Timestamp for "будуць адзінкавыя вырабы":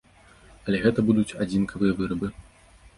1.11-2.27